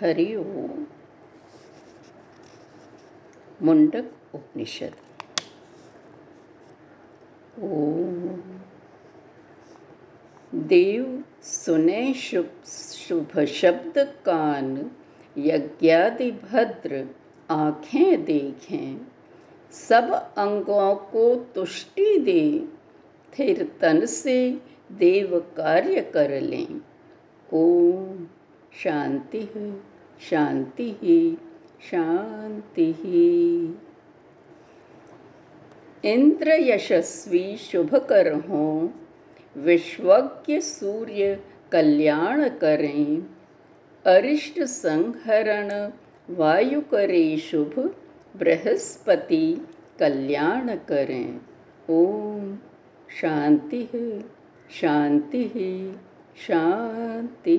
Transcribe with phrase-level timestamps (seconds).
[0.00, 0.86] हरि ओम।
[3.62, 4.94] मुंडक उपनिषद।
[10.54, 14.90] देव सुने शुभ शुभ शब्द कान,
[15.38, 17.14] यज्ञादि भद्र
[17.50, 19.06] आँखें देखें।
[19.72, 22.68] सब अंगों को तुष्टि दे,
[23.34, 24.60] फिर तन से
[24.92, 26.80] देव कार्य कर लें।
[27.52, 28.28] ओम।
[28.72, 29.89] शांति है।
[30.20, 31.38] शांति ही
[31.80, 33.64] शांति ही।
[36.04, 38.92] इंद्र यशस्वी शुभ कर हो
[39.56, 41.40] विश्वज्ञ सूर्य
[41.72, 43.24] कल्याण करें।
[44.06, 45.92] अरिष्ट संहरण,
[46.30, 47.94] वायु करे शुभ,
[48.36, 49.68] बृहस्पति
[49.98, 51.40] कल्याण करें।
[51.90, 52.58] ओम।
[53.20, 53.88] शांति
[54.70, 55.44] शांति
[56.36, 57.56] शांति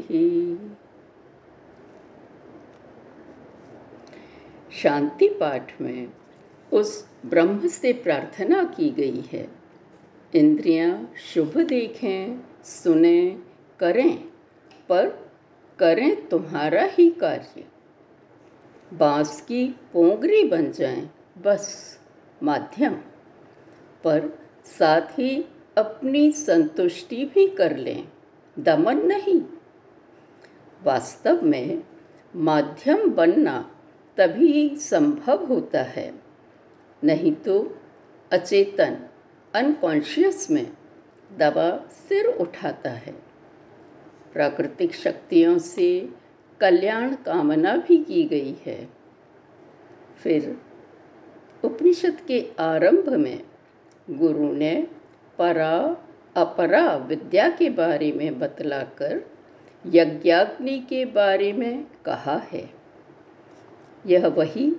[4.72, 6.11] शांति पाठ में
[6.73, 9.50] उस ब्रह्म से प्रार्थना की गई है।
[10.36, 13.44] इंद्रियाँ शुभ देखें, सुने,
[13.80, 14.17] करें,
[14.89, 15.31] पर
[15.80, 17.63] करें तुम्हारा ही कार्य।
[18.94, 22.00] बाँस की पोंगरी बन जाएँ, बस,
[22.44, 22.94] माध्यम।
[24.03, 25.45] पर साथ ही
[25.78, 28.08] अपनी संतुष्टि भी कर लें,
[28.59, 29.41] दमन नहीं।
[30.83, 31.83] वास्तव में
[32.35, 33.70] माध्यम बनना
[34.17, 36.14] तभी संभव होता है।
[37.04, 37.78] नहीं तो
[38.31, 39.08] अचेतन
[39.56, 40.72] अनकॉन्शियस में
[41.38, 43.12] दबा सिर उठाता है।
[44.34, 46.09] प्राकृतिक शक्तियों से
[46.62, 48.90] कल्याण कामना भी की गई है।
[50.18, 50.58] फिर
[51.64, 53.44] उपनिषद के आरंभ में
[54.09, 54.88] गुरु ने
[55.38, 55.98] परा
[56.36, 59.22] अपरा विद्या के बारे में बतलाकर
[59.86, 62.81] यज्ञाग्नि के बारे में कहा है।
[64.05, 64.75] यह वही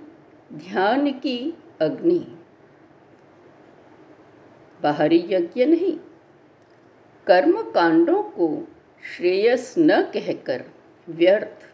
[0.53, 2.37] ध्यान की अग्नि।
[4.81, 5.97] बाहरी यज्ञ नहीं
[7.27, 8.67] कर्म कांडों को
[9.17, 10.65] श्रेयस न कहकर
[11.09, 11.69] व्यर्थ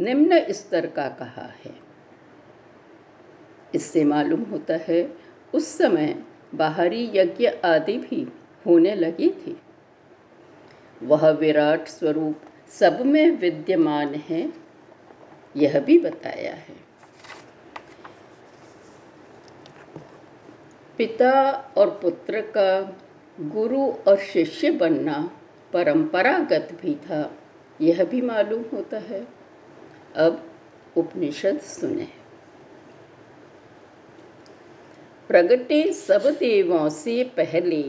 [0.00, 1.74] निम्न स्तर का कहा है।
[3.74, 5.14] इससे मालूम होता है,
[5.54, 8.32] उस समय बाहरी यज्ञ आदि भी
[8.66, 9.54] होने लगे थे।
[11.02, 14.52] वह विराट स्वरूप सब में विद्यमान है,
[15.56, 16.83] यह भी बताया है।
[20.98, 22.96] पिता और पुत्र का
[23.40, 25.30] गुरु और शिष्य बनना
[25.72, 27.34] परंपरागत भी था,
[27.80, 29.26] यह भी मालूम होता है।
[30.16, 30.50] अब
[30.96, 32.08] उपनिषद सुने।
[35.28, 37.82] प्रगटे सब देवों से पहले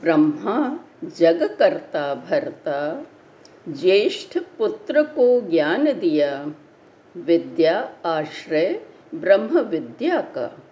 [0.00, 3.06] ब्रह्मा जग करता भरता,
[3.68, 6.54] ज्येष्ठ पुत्र को ज्ञान दिया,
[7.16, 10.62] विद्या आश्रय ब्रह्म विद्या का।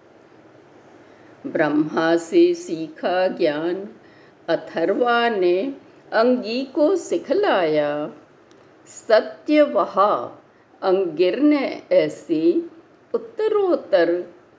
[1.53, 3.89] ब्रह्मा से सीखा ज्ञान,
[4.49, 5.75] अथर्वा ने
[6.13, 8.13] अंगी को सिखलाया।
[8.87, 10.15] सत्य वहा
[10.83, 12.71] अंगिर ने ऐसी
[13.15, 14.13] उत्तरोत्तर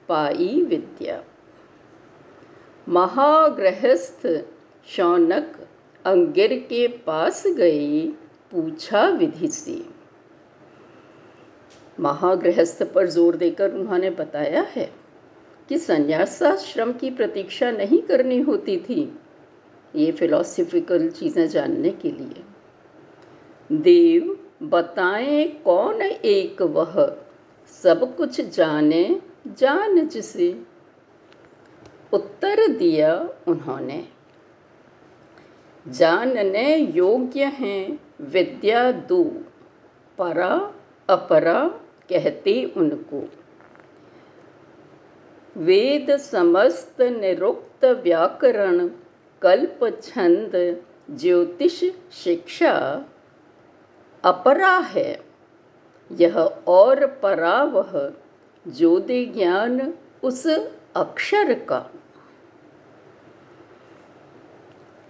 [0.09, 1.24] पाई विद्या।
[2.90, 4.28] महागृहस्थ
[4.88, 5.58] शौनक
[6.06, 8.08] अंगिर के पास गई,
[8.52, 9.81] पूछा विधि से।
[12.00, 15.06] महागृहस्थ पर ज़ोर देकर उन्होंने बताया है
[15.69, 19.19] कि संन्यासाश्रम की प्रतीक्षा नहीं करनी होती थी,
[19.95, 22.44] ये फिलोसफिकल चीज़ें जानने के लिए।
[23.72, 27.17] देव, बताएँ कौन एक वह?
[27.83, 30.63] सब कुछ जाने, जान जिसे।
[32.13, 34.07] उत्तर दिया उन्होंने।
[35.88, 39.23] जानने योग्य हैं, विद्या दो।
[40.17, 40.73] परा,
[41.09, 41.67] अपरा
[42.09, 43.29] कहते उनको।
[45.57, 48.90] वेद समस्त निरुक्त व्याकरण,
[49.41, 53.06] कल्प छंद, ज्योतिष शिक्षा
[54.23, 55.19] अपरा है।
[56.11, 56.37] यह
[56.67, 58.14] और परा वह
[58.67, 59.93] ज्योति ज्ञान
[60.23, 60.47] उस
[60.96, 61.91] अक्षर का।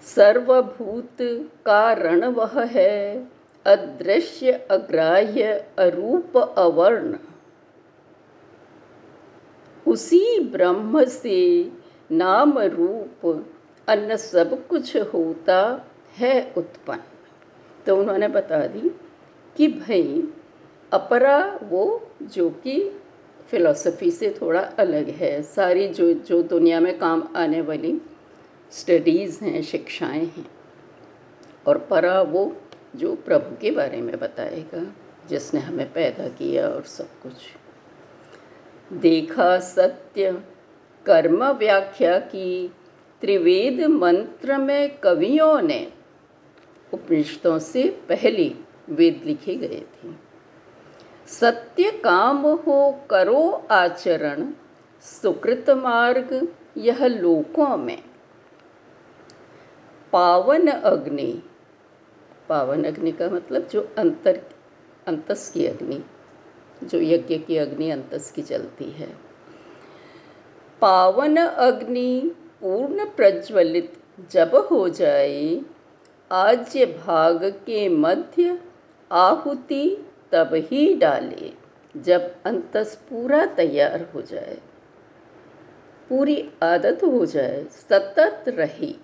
[0.02, 1.18] सर्वभूत
[1.66, 3.28] कारण वह है,
[3.66, 7.16] अदृश्य अग्राह्य अरूप अवर्ण।
[9.88, 11.72] उसी ब्रह्म से
[12.12, 13.46] नाम रूप
[13.88, 15.86] अन्य सब कुछ होता
[16.18, 17.00] है उत्पन्न।
[17.86, 18.92] तो उन्होंने बता दी
[19.58, 20.24] कि भाई
[20.94, 23.02] अपरा वो जो कि
[23.48, 28.02] फिलॉसफी से थोड़ा अलग है। सारी जो जो दुनिया में काम आने वाली
[28.72, 30.48] स्टडीज़ हैं, शिक्षाएँ हैं।
[31.68, 32.58] और परा वो
[32.96, 34.96] जो प्रभु के बारे में बताएगा,
[35.30, 37.34] जिसने हमें पैदा किया और सब कुछ।
[38.94, 40.44] देखा सत्य।
[41.06, 42.74] कर्म व्याख्या की।
[43.22, 45.94] त्रिवेद मंत्र में कवियों ने
[46.94, 48.56] उपनिषदों से पहले
[48.90, 50.14] वेद लिखे गए थे।
[51.28, 54.52] सत्य काम हो करो आचरण,
[55.02, 56.48] सुकृत मार्ग
[56.78, 58.04] यह लोकों में।
[60.14, 61.44] पावन अग्नि।
[62.50, 64.42] पावन अग्नि का मतलब जो अंतर
[65.08, 66.04] अंतस की अग्नि।
[66.84, 69.18] जो यज्ञ की अग्नि अंतस की चलती है।
[70.82, 73.94] पावन अग्नि पूर्ण प्रज्वलित
[74.32, 75.62] जब हो जाए,
[76.32, 78.62] आज्य भाग के मध्य
[79.12, 81.54] आहुति तब ही डाले,
[81.98, 84.58] जब अंतस पूरा तैयार हो जाए।
[86.10, 89.00] पूरी आदत हो जाए, सतत रही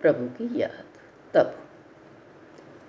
[0.00, 0.84] प्रभु की याद,
[1.34, 1.58] तब।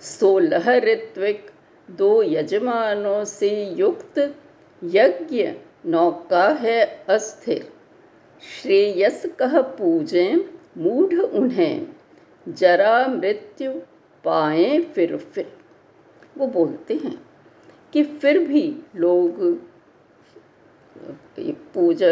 [0.01, 1.51] सोलह ऋत्विक
[1.97, 4.35] दो यजमानों से युक्त
[4.83, 5.53] यज्ञ
[5.85, 7.71] नौका है अस्थिर।
[8.61, 11.87] श्रेयस कह पूजे, मूढ़ उन्हें,
[12.49, 13.71] जरा मृत्यु
[14.23, 15.51] पाए फिर फिर।
[16.37, 17.21] वो बोलते हैं
[17.93, 19.41] कि फिर भी लोग
[21.73, 22.07] पूजा,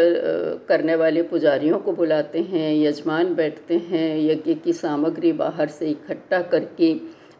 [0.66, 6.42] करने वाले पुजारियों को बुलाते हैं, यजमान बैठते हैं, यज्ञ की सामग्री बाहर से इकट्ठा
[6.42, 6.94] करके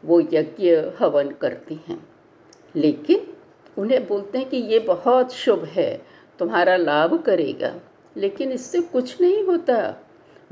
[0.05, 2.10] वो यज्ञ हवन करते हैं।
[2.77, 3.27] लेकिन
[3.79, 6.07] उन्हें बोलते हैं कि ये बहुत शुभ है,
[6.39, 7.81] तुम्हारा लाभ करेगा।
[8.17, 9.95] लेकिन इससे कुछ नहीं होता।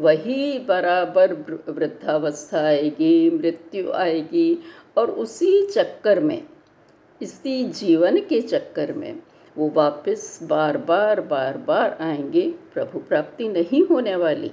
[0.01, 1.33] वही बराबर
[1.69, 4.59] वृद्धावस्था आएगी, मृत्यु आएगी,
[4.97, 6.47] और उसी चक्कर में,
[7.23, 9.21] इसी जीवन के चक्कर में
[9.59, 14.51] वो वापस बार बार बार बार आएँगे, प्रभु प्राप्ति नहीं होने वाली।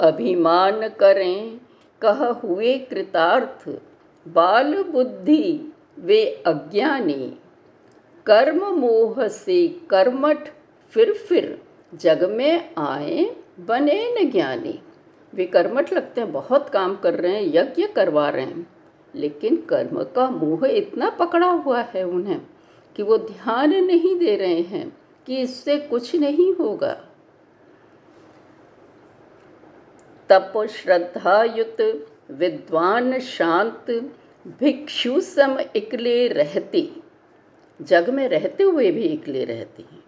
[0.00, 1.60] अभिमान करें,
[2.02, 3.80] कह हुए कृतार्थ,
[4.28, 7.38] बाल बुद्धि वे अज्ञानी।
[8.26, 10.48] कर्म मोह से कर्मठ
[10.90, 11.62] फिर फिर
[11.94, 14.82] जग में आए, बने न ज्ञानी।
[15.34, 18.78] वे कर्मठ लगते हैं, बहुत काम कर रहे हैं, यज्ञ करवा रहे हैं।
[19.14, 22.40] लेकिन कर्म का मोह इतना पकड़ा हुआ है उन्हें
[22.96, 24.96] कि वो ध्यान नहीं दे रहे हैं
[25.26, 27.04] कि इससे कुछ नहीं होगा।
[30.28, 34.12] तप श्रद्धायुत विद्वान शांत
[34.48, 36.90] भिक्षु सम इकले रहते।
[37.82, 40.04] जग में रहते हुए भी इकले रहते हैं।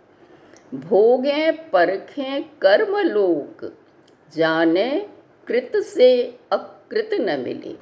[0.80, 3.76] भोगें, परखें, कर्म लोक,
[4.34, 5.08] जाने
[5.46, 7.74] कृत से अकृत न मिले।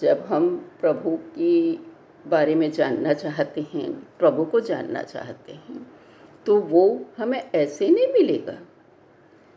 [0.00, 1.86] जब हम प्रभु की
[2.26, 5.86] बारे में जानना चाहते हैं, प्रभु को जानना चाहते हैं
[6.46, 8.58] तो वो हमें ऐसे नहीं मिलेगा।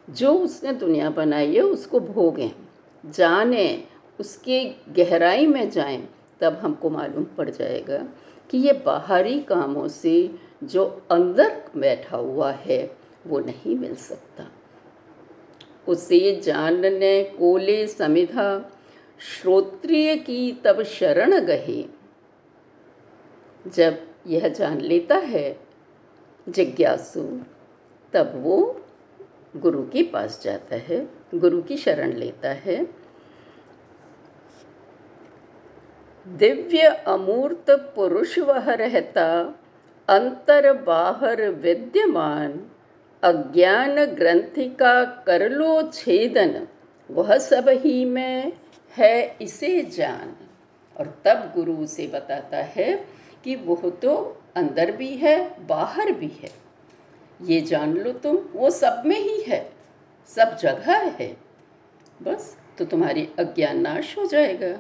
[0.09, 2.51] जो उसने दुनिया बनाई है, उसको भोगें,
[3.05, 3.83] जाने
[4.19, 6.09] उसकी गहराई में जाएँ,
[6.41, 7.97] तब हमको मालूम पड़ जाएगा
[8.49, 10.29] कि ये बाहरी कामों से
[10.63, 12.97] जो अंदर बैठा हुआ है,
[13.27, 14.51] वो नहीं मिल सकता।
[15.87, 18.71] उसे जानने, कोले, समिधा,
[19.19, 21.85] श्रोत्रिय की तब शरण गहे।
[23.67, 25.59] जब यह जान लेता है
[26.49, 27.39] जिज्ञासु,
[28.13, 28.81] तब वो
[29.57, 32.96] गुरु के पास जाता है, गुरु की शरण लेता है।
[36.27, 39.56] दिव्य अमूर्त पुरुष वह रहता,
[40.07, 42.71] अंतर बाहर विद्यमान,
[43.23, 46.68] अज्ञान ग्रंथि का कर लो छेदन,
[47.11, 48.51] वह सब ही में
[48.97, 50.35] है इसे जान।
[50.99, 53.06] और तब गुरु उसे बताता है
[53.44, 56.51] कि वह तो अंदर भी है, बाहर भी है।
[57.42, 59.71] ये जान लो तुम, वो सब में ही है,
[60.28, 61.37] सब जगह है।
[62.21, 64.80] बस तो तुम्हारी अज्ञान नाश हो जाएगा।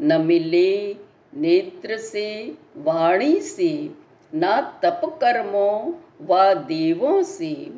[0.00, 0.96] न मिले
[1.36, 3.90] नेत्र से, वाणी से,
[4.34, 5.92] ना तप कर्मों
[6.26, 7.70] व देवों से।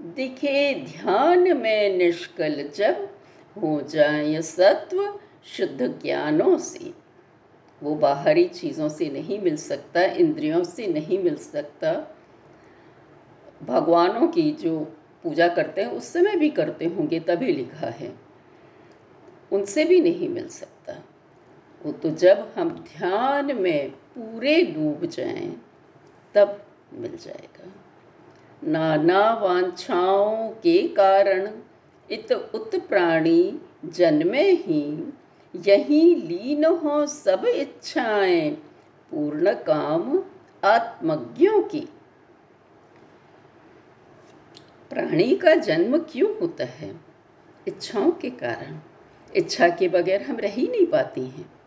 [0.00, 3.08] दिखे ध्यान में निष्कल जब
[3.62, 6.94] हो जाए सत्व शुद्ध ज्ञानों से।
[7.82, 12.16] वो बाहरी चीज़ों से नहीं मिल सकता, इंद्रियों से नहीं मिल सकता।
[13.62, 14.78] भगवानों की जो
[15.22, 18.18] पूजा करते हैं, उस समय भी करते होंगे, तभी लिखा है।
[19.52, 21.07] उनसे भी नहीं मिल सकता।
[21.92, 25.62] तो जब हम ध्यान में पूरे डूब जाएँ,
[26.34, 27.72] तब मिल जाएगा।
[28.64, 31.50] नाना वांछाओं के कारण
[32.10, 35.12] इत उत प्राणी जन्मे ही,
[35.56, 38.50] यही लीन हो सब इच्छाएँ,
[39.10, 40.24] पूर्ण काम
[40.64, 41.88] आत्मज्ञों की।
[44.90, 47.00] प्राणी का जन्म क्यों होता है?
[47.68, 48.78] इच्छाओं के कारण।
[49.36, 51.57] इच्छा के बगैर हम रह ही नहीं पाते हैं।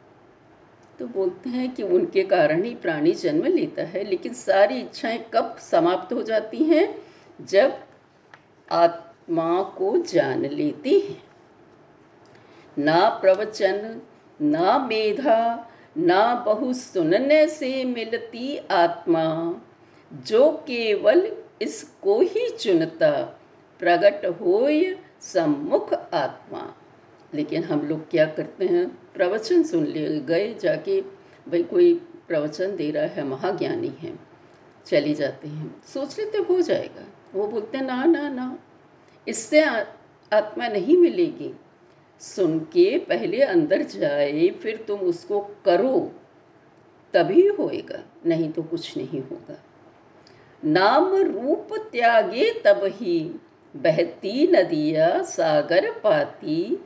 [1.01, 5.55] तो बोलते हैं कि उनके कारण ही प्राणी जन्म लेता है, लेकिन सारी इच्छाएँ कब
[5.59, 7.01] समाप्त हो जाती हैं?
[7.41, 7.79] जब
[8.71, 11.17] आत्मा को जान लेती है।
[12.77, 14.01] ना प्रवचन,
[14.41, 19.55] ना मेधा, ना बहु सुनने से मिलती आत्मा,
[20.13, 21.31] जो केवल
[21.61, 23.39] इसको ही चुनता
[23.79, 26.75] प्रकट होय सम्मुख आत्मा।
[27.33, 28.87] लेकिन हम लोग क्या करते हैं?
[29.13, 31.93] प्रवचन सुन ले गए जाके, भाई, कोई
[32.27, 34.19] प्रवचन दे रहा है, महाज्ञानी है।
[34.85, 38.59] चली जाते हैं। सोच लेते हो जाएगा। वो बोलते हैं, ना ना ना,
[39.27, 39.59] इससे
[40.33, 41.55] आत्मा नहीं मिलेगी।
[42.19, 46.11] सुन के पहले अंदर जाए, फिर तुम उसको करो,
[47.13, 49.63] तभी होएगा, नहीं तो कुछ नहीं होगा।
[50.65, 53.35] नाम रूप त्यागे तब ही,
[53.75, 56.85] बहती नदिया सागर पाती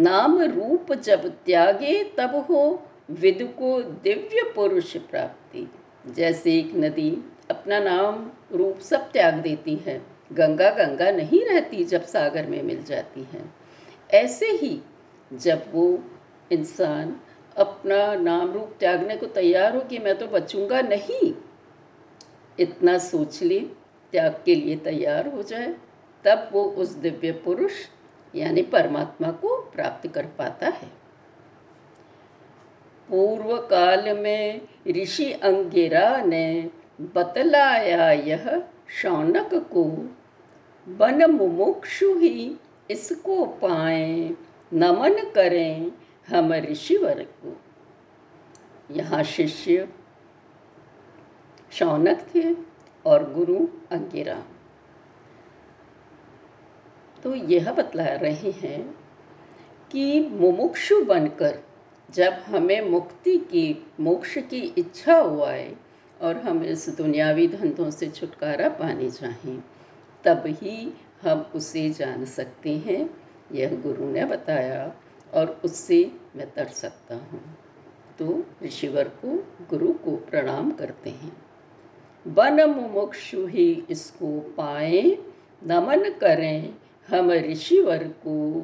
[0.00, 2.62] नाम रूप जब त्यागे तब हो
[3.10, 5.66] विद को दिव्य पुरुष प्राप्ति।
[6.06, 7.10] जैसे एक नदी
[7.50, 10.00] अपना नाम रूप सब त्याग देती है,
[10.32, 13.42] गंगा गंगा नहीं रहती जब सागर में मिल जाती है।
[14.14, 14.80] ऐसे ही
[15.30, 15.86] जब वो
[16.50, 17.14] इंसान
[17.56, 21.32] अपना नाम रूप त्यागने को तैयार हो कि मैं तो बचूँगा नहीं,
[22.58, 23.60] इतना सोच ले,
[24.12, 25.74] त्याग के लिए तैयार हो जाए,
[26.24, 27.72] तब वो उस दिव्य पुरुष
[28.34, 30.88] यानी परमात्मा को प्राप्त कर पाता है।
[33.08, 36.70] पूर्व काल में ऋषि अंगिरा ने
[37.00, 38.62] बतलाया यह
[39.02, 39.84] शौनक को,
[40.88, 42.56] बन मुमुक्षु ही,
[42.90, 44.30] इसको पाए,
[44.72, 45.92] नमन करें
[46.28, 47.60] हम ऋषिवर को।
[48.90, 49.88] यहाँ शिष्य
[51.72, 52.54] शौनक थे
[53.06, 54.42] और गुरु अंगिरा।
[57.24, 58.94] तो यह बतला रहे हैं
[59.92, 61.58] कि मुमुक्षु बनकर
[62.10, 65.76] जब हमें मुक्ति की, मोक्ष की इच्छा हुआ है
[66.20, 69.62] और हम इस दुनियावी धंधों से छुटकारा पाने चाहें,
[70.24, 73.10] तब ही हम उसे जान सकते हैं,
[73.52, 74.94] यह गुरु ने बताया
[75.34, 77.58] और उससे मैं तर सकता हूँ।
[78.18, 81.36] तो ऋषिवर को, गुरु को प्रणाम करते हैं।
[82.26, 85.18] वन मुमुक्षु ही इसको पाए,
[85.66, 86.74] नमन करें
[87.10, 88.60] हम ऋषिवर को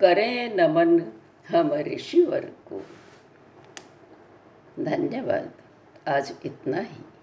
[0.00, 1.02] करें नमन
[1.48, 2.86] हम ऋषिवर को।
[4.80, 5.52] धन्यवाद।
[6.08, 7.13] आज इतना ही।